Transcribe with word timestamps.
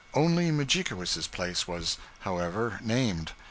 Only 0.15 0.49
Mudjikewis's 0.49 1.27
place 1.27 1.67
was, 1.67 1.99
however, 2.21 2.79
named. 2.81 3.33